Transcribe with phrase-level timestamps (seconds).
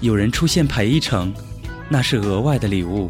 [0.00, 1.32] 有人出现陪一程，
[1.88, 3.08] 那是额外的礼物，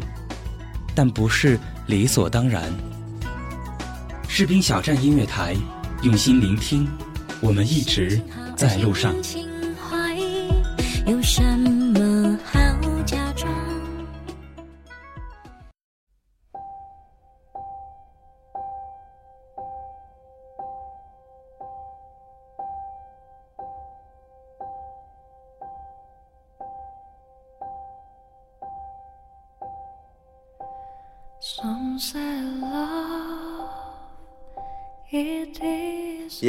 [0.95, 2.71] 但不是理所当然。”
[4.27, 5.55] 士兵小站音乐台，
[6.03, 6.87] 用心聆听，
[7.41, 8.21] 我们一直
[8.55, 9.13] 在路上。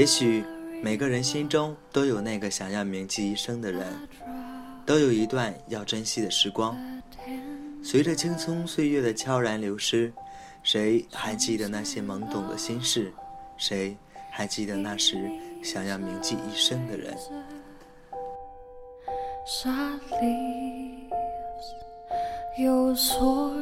[0.09, 0.43] 也许
[0.83, 3.87] 每个人心中都有那个想要铭记一生的人，
[4.87, 6.75] 都有一段要珍惜的时光。
[7.85, 10.11] 随着青葱岁月的悄然流失，
[10.63, 13.13] 谁还记得那些懵懂的心事？
[13.59, 13.95] 谁
[14.31, 15.31] 还记得那时
[15.63, 17.15] 想要铭记一生的人？
[19.45, 19.71] 沙
[20.23, 21.07] 粒
[22.65, 23.55] 有所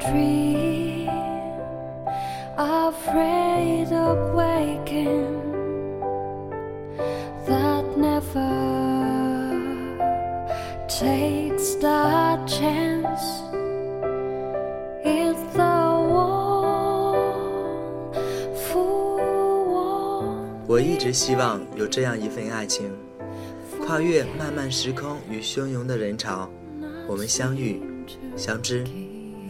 [0.00, 1.08] dream,
[2.56, 5.38] afraid of waking
[7.46, 8.50] that never
[10.88, 13.42] takes the chance.
[15.04, 16.52] It's the one
[18.54, 20.64] fool one.
[20.66, 22.90] 我一直希望有这样一份爱情，
[23.86, 26.48] 跨越漫漫时空与汹涌的人潮，
[27.08, 27.82] 我们相遇、
[28.36, 28.84] 相知，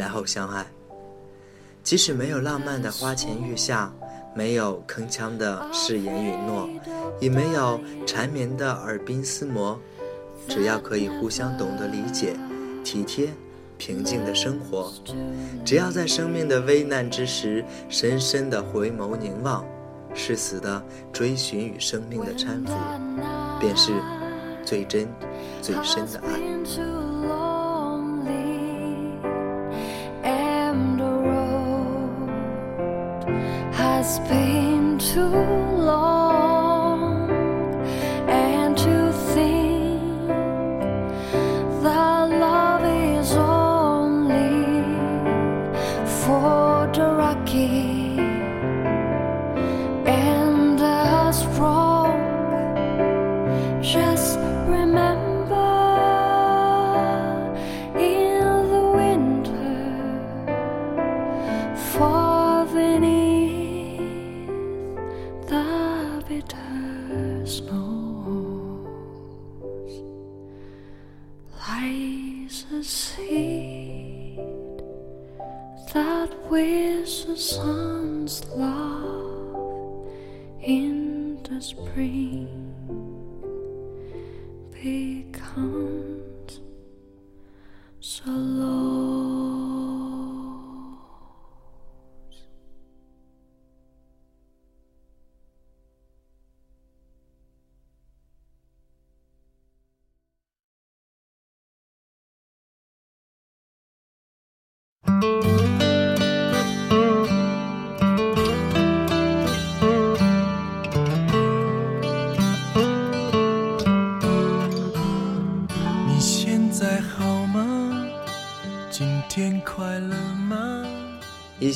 [0.00, 0.66] 然后相爱。
[1.82, 3.92] 即使没有浪漫的花前月下，
[4.34, 6.66] 没有铿锵的誓言允诺，
[7.20, 9.78] 也没有缠绵的耳鬓厮磨，
[10.48, 12.34] 只要可以互相懂得理解、
[12.82, 13.28] 体贴、
[13.76, 14.90] 平静的生活，
[15.66, 19.62] 只要在生命的危难之时，深深的回眸凝望，
[20.14, 22.72] 誓死的追寻与生命的搀扶，
[23.58, 23.92] 便是
[24.64, 25.06] 最真、
[25.60, 27.09] 最深的爱。
[34.00, 35.69] Has been too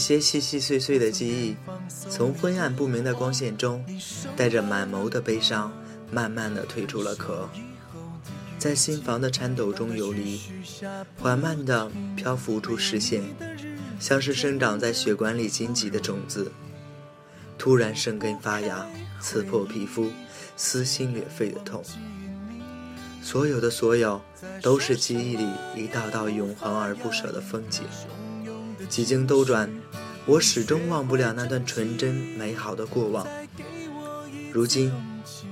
[0.04, 1.56] 些细细碎碎的记忆，
[2.10, 3.82] 从昏暗不明的光线中，
[4.36, 5.72] 带着满眸的悲伤，
[6.10, 7.48] 慢慢的退出了壳，
[8.58, 10.42] 在心房的颤抖中游离，
[11.18, 13.22] 缓慢的漂浮出视线，
[13.98, 16.52] 像是生长在血管里荆棘的种子，
[17.56, 18.86] 突然生根发芽，
[19.22, 20.10] 刺破皮肤，
[20.54, 21.82] 撕心裂肺的痛。
[23.22, 24.20] 所有的所有，
[24.60, 27.84] 都是记忆里一道道永恒而不舍的风景。
[28.88, 29.70] 几经兜转，
[30.26, 33.26] 我始终忘不了那段纯真美好的过往。
[34.52, 34.92] 如今，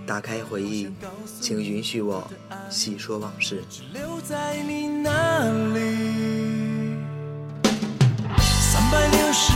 [0.07, 0.89] 打开回忆，
[1.41, 2.31] 请允许我
[2.71, 3.63] 细说往事。
[3.93, 5.45] 留在你那
[5.75, 6.97] 里。
[8.39, 9.52] 三百六十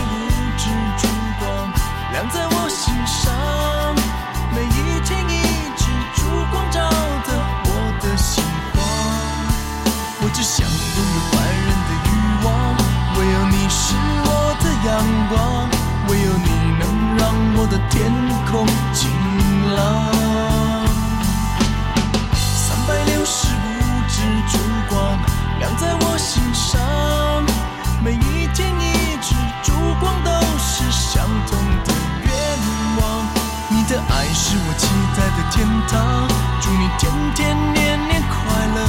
[35.56, 36.28] 天堂，
[36.60, 38.86] 祝你天天年年快乐，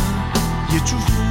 [0.74, 1.27] 也祝福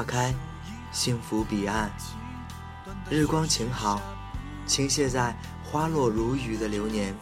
[0.00, 0.34] 花开，
[0.90, 1.92] 幸福彼岸。
[3.10, 4.00] 日光晴好，
[4.66, 7.14] 倾泻在花落如雨的流年。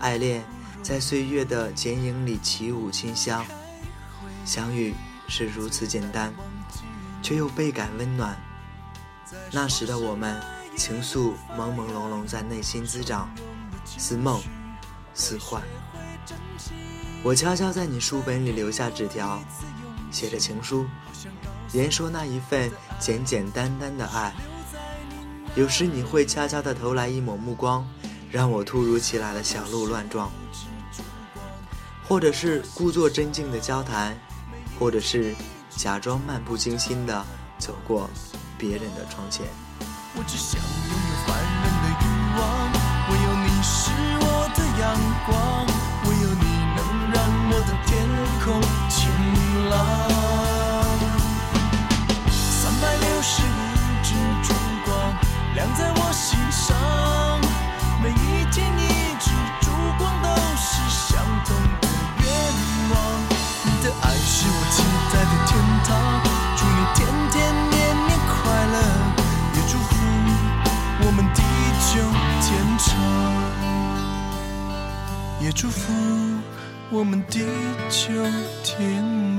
[0.00, 0.42] 爱恋
[0.82, 3.44] 在岁月的剪影里起舞清香。
[4.46, 4.94] 相遇
[5.28, 6.32] 是如此简单，
[7.20, 8.34] 却又倍感温暖。
[9.52, 10.42] 那时的我们，
[10.78, 13.28] 情愫朦朦胧胧在内心滋长，
[13.84, 14.40] 似梦，
[15.12, 15.62] 似幻。
[17.22, 19.38] 我悄悄在你书本里留下纸条，
[20.10, 20.86] 写着情书，
[21.72, 24.32] 言说那一份简简单单的爱。
[25.54, 27.86] 有时你会悄悄地投来一抹目光，
[28.30, 30.28] 让我突如其来的小鹿乱撞；
[32.06, 34.18] 或者是故作镇静的交谈，
[34.78, 35.34] 或者是
[35.70, 37.24] 假装漫不经心地
[37.58, 38.10] 走过
[38.58, 39.46] 别人的窗前。
[40.14, 41.15] 我只想拥有
[75.56, 75.90] 祝福
[76.90, 77.40] 我们地
[77.88, 78.12] 久
[78.62, 79.35] 天。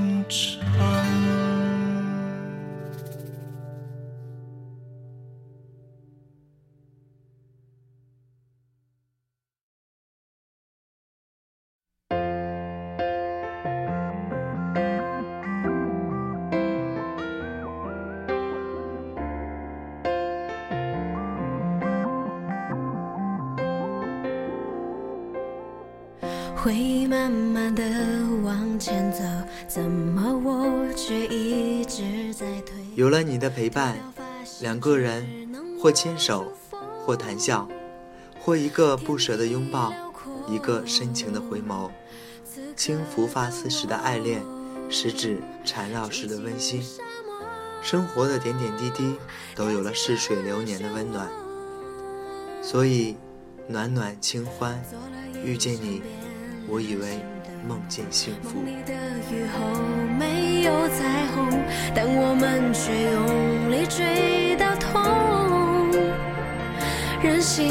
[27.18, 27.82] 慢慢的
[28.44, 29.18] 往前走，
[29.66, 32.76] 怎么我却一直在退？
[32.94, 33.96] 有了你的陪伴，
[34.60, 35.26] 两个人
[35.80, 36.52] 或牵手，
[37.04, 37.68] 或谈笑，
[38.40, 39.92] 或一个不舍的拥抱，
[40.46, 41.90] 一个深情的回眸，
[42.76, 44.40] 轻拂发丝时的爱恋，
[44.88, 46.80] 十指缠绕时的温馨，
[47.82, 49.16] 生活的点点滴滴
[49.56, 51.28] 都有了似水流年的温暖，
[52.62, 53.16] 所以
[53.66, 54.80] 暖暖清欢，
[55.44, 56.00] 遇见你，
[56.70, 57.18] 我以为
[57.66, 58.60] 梦见幸福。
[58.62, 58.92] 你的
[59.32, 59.58] 雨后
[60.18, 61.48] 没有彩虹，
[61.94, 65.90] 但我们却用力追到痛。
[67.22, 67.66] 任性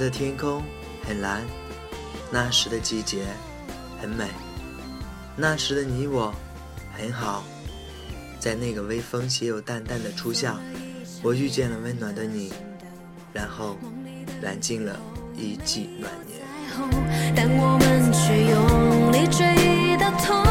[0.00, 0.62] 的天空
[1.06, 1.42] 很蓝，
[2.32, 3.18] 那时的季节
[4.00, 4.24] 很美，
[5.36, 6.34] 那时的你我
[6.96, 7.44] 很好。
[8.38, 10.56] 在那个微风携有淡淡的初夏，
[11.22, 12.50] 我遇见了温暖的你，
[13.34, 13.76] 然后
[14.40, 14.98] 燃尽了
[15.36, 16.40] 一季暖年。
[17.36, 20.49] 但我们却用力追到痛。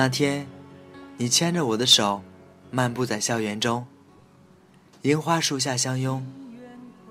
[0.00, 0.46] 那天，
[1.18, 2.22] 你牵着我的手，
[2.70, 3.86] 漫步在校园中，
[5.02, 6.26] 樱花树下相拥，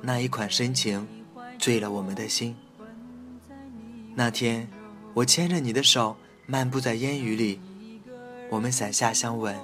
[0.02, 1.08] 那一款深情，
[1.60, 2.58] 醉了我们的心。
[4.16, 4.68] 那天，
[5.14, 6.18] 我牵着你的手，
[6.48, 7.62] 漫步在烟雨里，
[8.50, 9.56] 我们伞下相吻，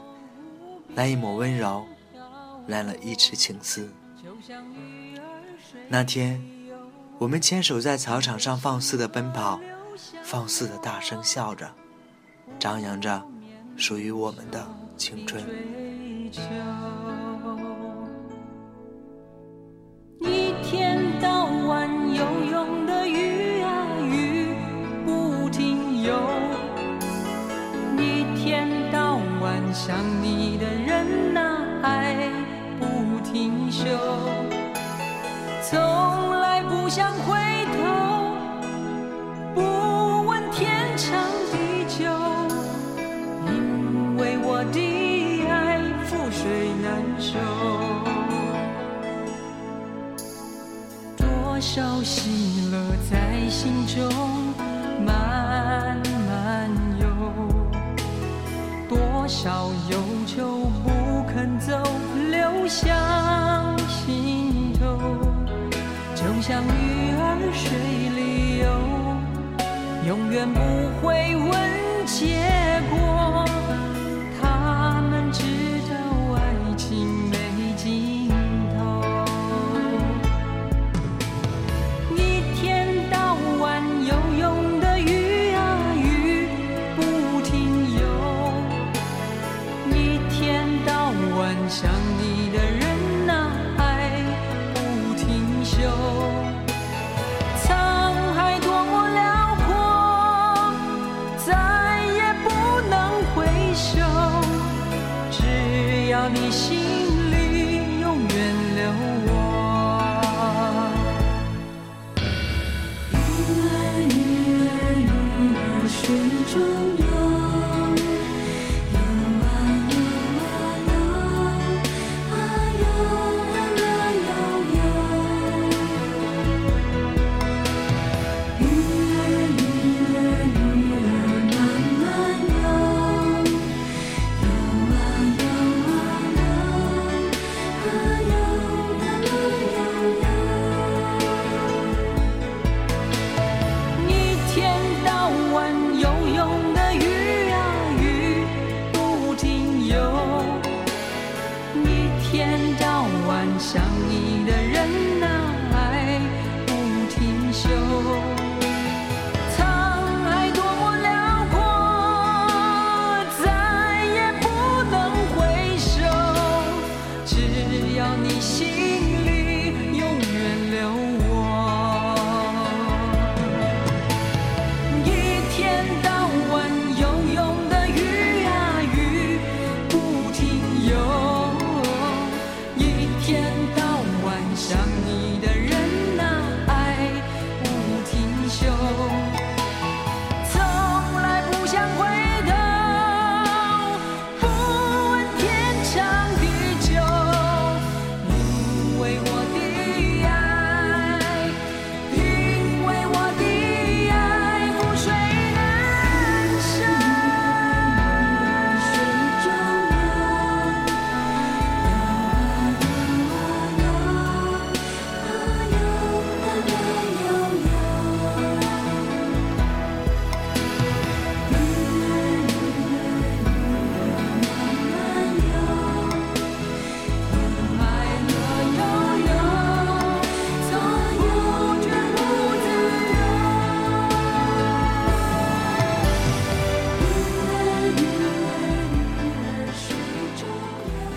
[0.93, 1.83] 那一抹温柔，
[2.67, 3.91] 染了一池情思。
[5.89, 6.39] 那天，
[7.17, 9.59] 我们牵手在草场上放肆的奔跑，
[10.23, 11.73] 放肆的大声笑着。
[12.59, 13.21] 张扬着
[13.75, 14.65] 属于我们的
[14.97, 15.43] 青春。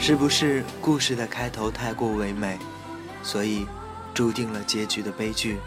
[0.08, 2.58] 是不是故事的开头太过唯美，
[3.22, 3.66] 所以
[4.14, 5.58] 注定了结局的悲剧？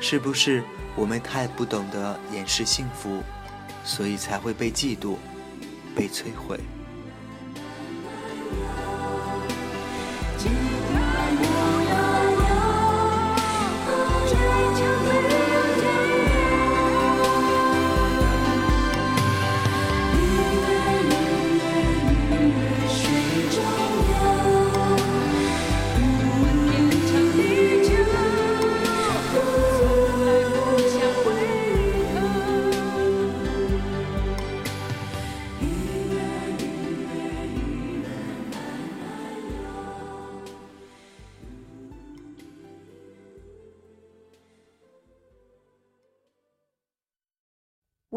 [0.00, 0.62] 是不是
[0.94, 3.20] 我们太不懂得掩饰幸福，
[3.82, 5.16] 所以才会被嫉妒、
[5.92, 6.60] 被摧毁？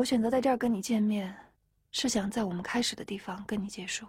[0.05, 1.35] 我选择在这儿跟你见面，
[1.91, 4.05] 是想在我们开始的地方跟你结束。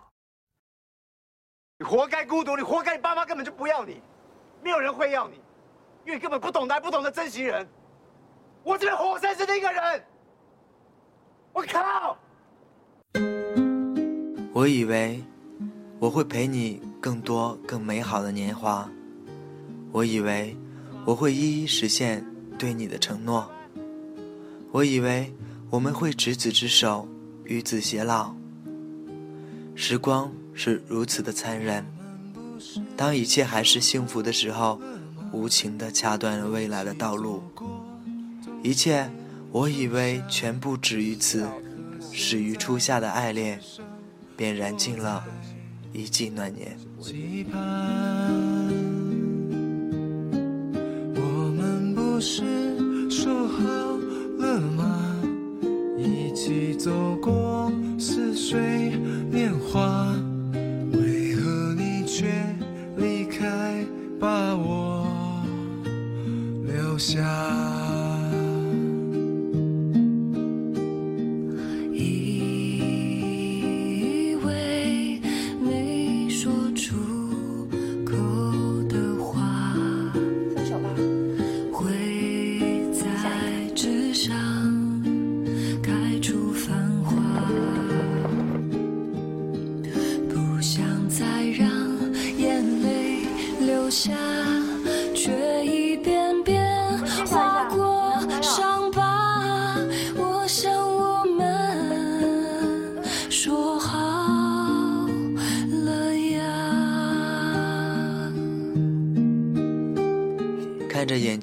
[1.79, 4.03] 你活该孤独，你活该你爸妈根本就不要你，
[4.63, 5.37] 没有人会要你，
[6.05, 7.67] 因为你根本不懂得爱不懂得珍惜人。
[8.63, 10.05] 我这边活生生的一个人，
[11.55, 12.19] 我靠！
[14.53, 15.25] 我以为
[15.99, 18.87] 我会陪你更多更美好的年华，
[19.93, 20.55] 我以为
[21.07, 22.23] 我会一一实现
[22.59, 23.51] 对你的承诺，
[24.73, 25.33] 我以为
[25.71, 27.09] 我们会执子之手，
[27.45, 28.35] 与子偕老。
[29.75, 31.85] 时光是如此的残忍，
[32.97, 34.81] 当一切还是幸福的时候，
[35.33, 37.43] 无情地掐断了未来的道路。
[38.63, 39.11] 一切
[39.53, 41.47] 我以为全部止于此，
[42.13, 43.61] 始于初夏的爱恋。
[44.39, 45.25] 便燃尽了
[45.95, 46.79] 一季暖年。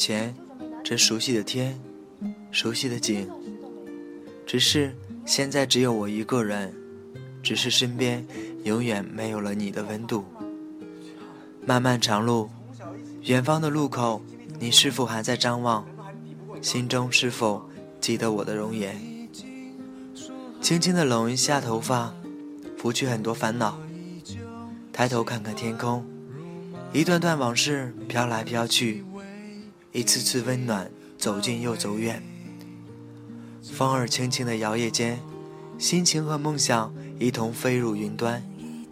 [0.04, 0.36] 前
[0.84, 1.80] 这熟悉的天，
[2.52, 3.26] 熟悉的景，
[4.46, 4.94] 只是
[5.26, 6.74] 现在只有我一个人，
[7.42, 8.28] 只是身边
[8.66, 10.26] 永远没有了你的温度。
[11.66, 12.50] 漫漫长路，
[13.22, 14.22] 远方的路口，
[14.60, 15.88] 你是否还在张望？
[16.62, 17.70] 心中是否
[18.02, 19.00] 记得我的容颜？
[20.60, 22.14] 轻轻地拢一下头发，
[22.78, 23.80] 拂去很多烦恼。
[24.92, 26.06] 抬头看看天空，
[26.92, 29.06] 一段段往事飘来飘去，
[29.94, 32.22] 一次次温暖走近又走远。
[33.62, 35.20] 风儿轻轻的摇曳间，
[35.78, 38.44] 心情和梦想一同飞入云端，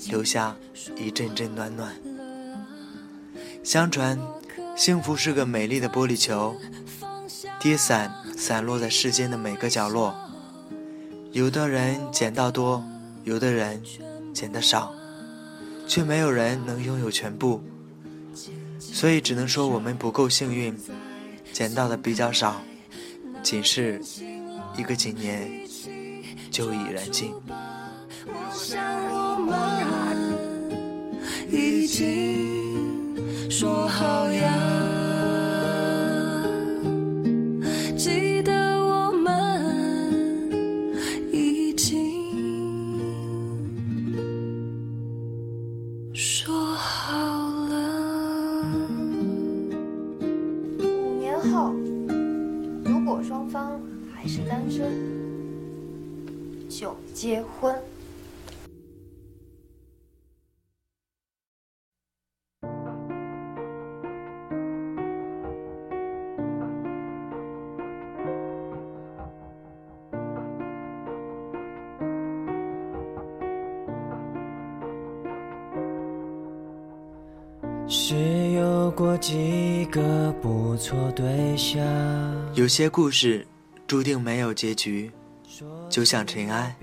[0.08, 0.56] 留下
[0.96, 1.96] 一阵阵暖暖。
[3.64, 4.20] 相传，
[4.76, 6.56] 幸福是个美丽的玻璃球，
[7.60, 10.16] 跌散散落在世间的每个角落。
[11.32, 12.84] 有的人捡到多，
[13.24, 13.82] 有的人
[14.36, 14.94] 捡得少，
[15.88, 17.64] 却没有人能拥有全部。
[18.92, 20.78] 所以只能说我们不够幸运，
[21.52, 22.62] 捡到的比较少，
[23.42, 24.02] 仅是
[24.78, 25.50] 一个几年
[26.52, 27.34] 就已然尽。
[28.28, 29.56] 我想我们
[31.50, 34.31] 已经说好
[54.22, 54.88] 还是单身，
[56.70, 57.76] 就结婚。
[77.88, 81.84] 是有过几个不错对象，
[82.54, 83.46] 有些故事
[83.92, 85.12] 注定没有结局，
[85.90, 86.74] 就像尘埃，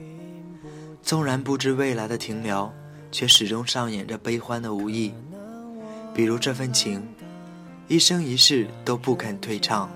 [1.02, 2.70] 纵然不知未来的停留，
[3.10, 5.14] 却始终上演着悲欢的无意。
[6.14, 7.02] 比如这份情，
[7.86, 9.90] 一生一世都不肯退场。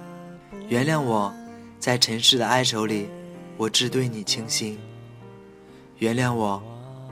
[0.70, 1.30] 原谅我，
[1.78, 3.10] 在尘世的哀愁里，
[3.58, 4.78] 我只对你倾心。
[5.98, 6.62] 原谅我，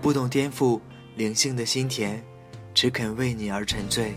[0.01, 0.81] 不懂颠覆
[1.15, 2.25] 灵性的心田。
[2.73, 4.15] 只肯为你而沉醉。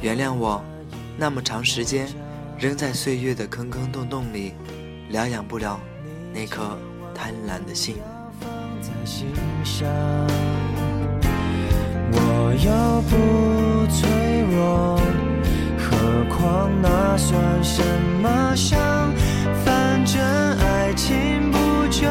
[0.00, 0.64] 原谅我，
[1.18, 2.08] 那么长时间
[2.60, 4.52] 扔在岁月的坑坑洞洞里
[5.08, 5.80] 疗养不了
[6.30, 6.78] 那颗
[7.14, 7.96] 贪婪的心。
[12.12, 14.10] 我又不脆
[14.52, 15.00] 弱，
[15.78, 15.96] 何
[16.28, 17.82] 况那算什
[18.20, 19.10] 么伤？
[19.64, 20.20] 反正
[20.58, 21.56] 爱情不
[21.88, 22.06] 就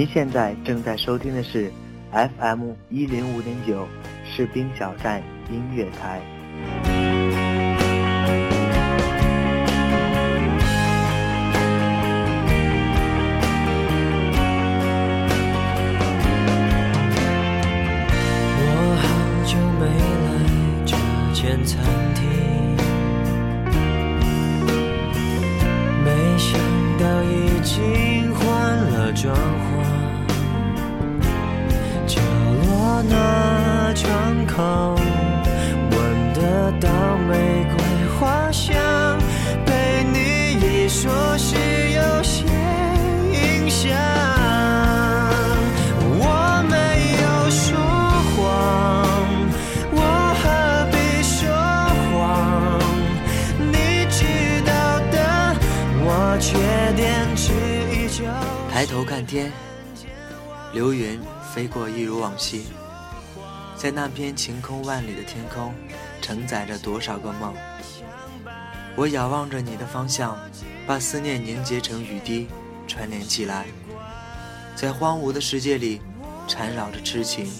[0.00, 1.70] 您现在正在收听的是
[2.10, 3.86] FM 一零五点九
[4.24, 6.39] 士兵小站音乐台。
[63.80, 65.72] 在那片晴空万里的天空，
[66.20, 67.54] 承载着多少个梦？
[68.94, 70.38] 我遥望着你的方向，
[70.86, 72.46] 把思念凝结成雨滴，
[72.86, 73.64] 串联起来，
[74.76, 76.02] 在荒芜的世界里，
[76.46, 77.50] 缠绕着痴情，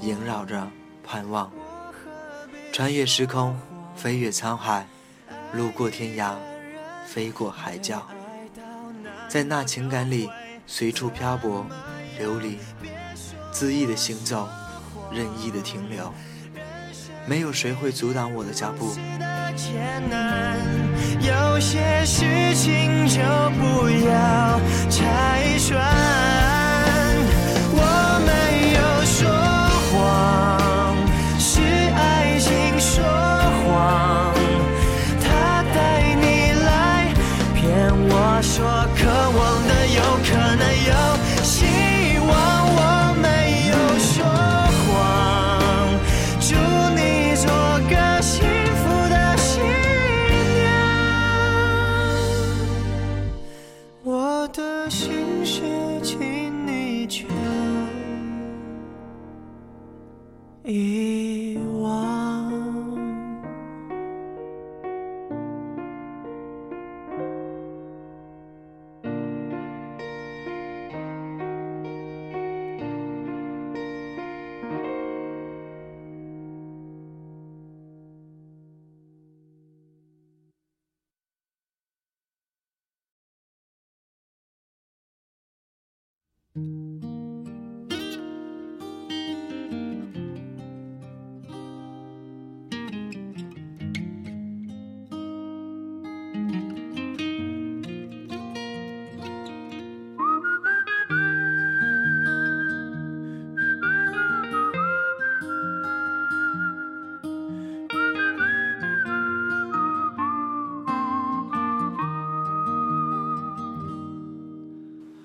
[0.00, 0.66] 萦绕着
[1.04, 1.52] 盼望。
[2.72, 3.54] 穿越时空，
[3.94, 4.86] 飞越沧海，
[5.52, 6.32] 路过天涯，
[7.06, 8.08] 飞过海角，
[9.28, 10.30] 在那情感里，
[10.66, 11.66] 随处漂泊，
[12.18, 12.58] 流离，
[13.52, 14.48] 恣意的行走，
[15.10, 16.12] 任意的停留，
[17.26, 18.94] 没有谁会阻挡我的脚步。
[21.20, 23.20] 有些事情就
[23.58, 26.55] 不要拆穿。
[54.88, 55.35] 心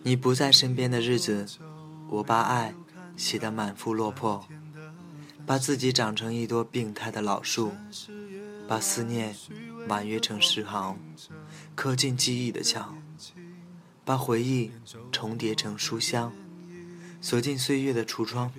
[0.03, 1.45] 你不在身边的日子，
[2.09, 2.73] 我把爱
[3.15, 4.43] 写得满腹落魄，
[5.45, 7.71] 把自己长成一朵病态的老树，
[8.67, 9.35] 把思念
[9.87, 10.97] 婉约成诗行，
[11.75, 12.97] 刻进记忆的墙，
[14.03, 14.71] 把回忆
[15.11, 16.33] 重叠成书香，
[17.21, 18.51] 锁进岁月的橱窗，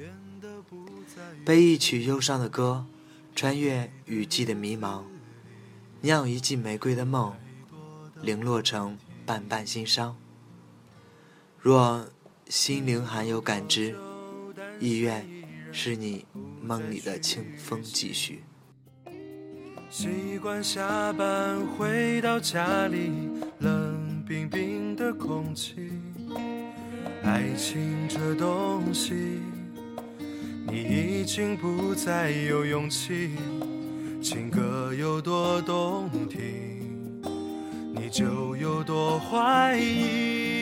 [1.44, 2.86] 背一曲忧伤的歌，
[3.34, 5.02] 穿越雨季的迷茫，
[6.02, 7.34] 酿一季玫瑰的梦，
[8.20, 10.16] 零落成半瓣心伤。
[11.62, 12.04] 若
[12.48, 13.94] 心灵还有感知，
[14.80, 15.24] 意愿
[15.70, 16.26] 是你
[16.60, 18.42] 梦里的清风继续。
[19.88, 23.12] 习惯下班回到家里，
[23.60, 25.92] 冷冰冰的空气。
[27.22, 29.14] 爱情这东西，
[30.66, 33.36] 你已经不再有勇气。
[34.20, 37.22] 情歌有多动听，
[37.94, 40.61] 你就有多怀疑。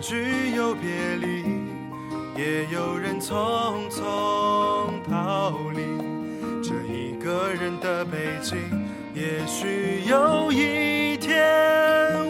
[0.00, 1.44] 相聚又别离，
[2.34, 5.82] 也有人匆匆逃离
[6.62, 8.58] 这一个人的北京。
[9.14, 11.44] 也许有一天，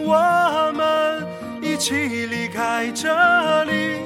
[0.03, 1.25] 我们
[1.63, 4.01] 一起离开这里，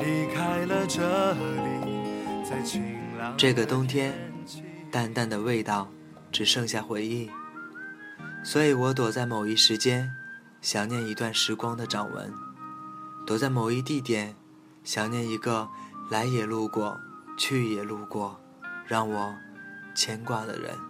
[0.00, 2.80] 离开了这里，在晴
[3.18, 4.14] 朗的这个冬天
[4.88, 5.90] 淡淡的味道，
[6.30, 7.28] 只剩下回忆。
[8.44, 10.08] 所以我躲在某一时间，
[10.62, 12.30] 想念一段时光的掌纹；
[13.26, 14.34] 躲在某一地点，
[14.82, 15.68] 想念一个
[16.10, 16.98] 来也路过，
[17.36, 18.40] 去也路过，
[18.86, 19.34] 让我
[19.94, 20.89] 牵挂的人。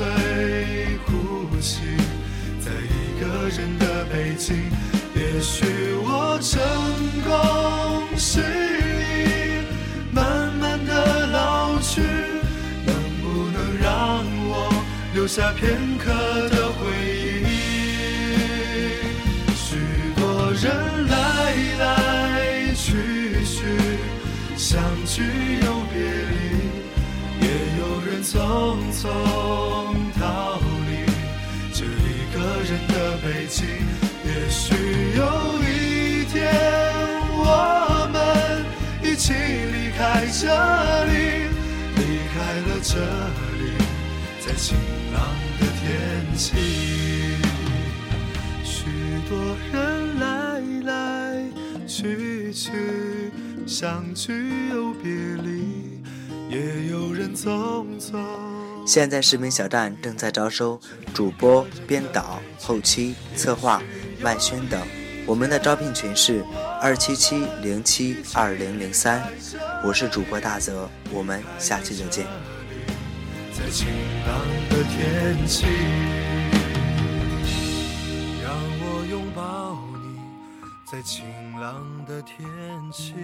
[0.00, 1.10] 喝醉哭
[1.60, 1.80] 泣，
[2.58, 4.56] 在一个人的北京。
[5.14, 5.66] 也许
[6.02, 6.58] 我成
[7.22, 8.42] 功失意，
[10.10, 12.00] 慢慢的老去，
[12.86, 14.72] 能不能让我
[15.12, 16.08] 留下片刻
[16.48, 16.80] 的回
[17.44, 17.52] 忆？
[19.54, 19.76] 许
[20.16, 23.58] 多人来来去去，
[24.56, 25.22] 相聚
[25.62, 26.40] 又别离，
[27.42, 28.34] 也有人匆
[28.94, 29.04] 匆
[33.50, 33.66] 的北京。
[34.24, 34.74] 也许
[35.16, 35.22] 有
[35.62, 36.38] 一天，
[37.32, 38.16] 我们
[39.02, 40.46] 一起离开这
[41.06, 41.10] 里，
[41.96, 42.00] 离
[42.32, 42.36] 开
[42.68, 42.94] 了这
[43.58, 43.60] 里，
[44.40, 44.78] 在晴
[45.12, 45.18] 朗
[45.58, 45.82] 的天
[46.36, 46.46] 气。
[48.62, 48.86] 许
[49.28, 49.32] 多
[49.72, 50.88] 人来来
[51.86, 52.70] 去去，
[53.66, 54.32] 相聚
[54.72, 55.10] 又别
[55.42, 56.00] 离，
[56.48, 58.49] 也有人匆匆。
[58.86, 60.80] 现在视频小站正在招收
[61.14, 63.82] 主播、编导、后期、策划、
[64.22, 64.80] 外宣等。
[65.26, 66.44] 我们的招聘群是
[66.80, 69.22] 二七七零七二零零三。
[69.84, 72.26] 我是主播大泽，我们下期再见。
[73.52, 73.86] 在晴
[74.26, 74.40] 朗
[74.70, 75.66] 的天气，
[78.42, 80.18] 让我拥抱你，
[80.90, 81.24] 在晴
[81.60, 82.38] 朗的天
[82.92, 83.14] 气。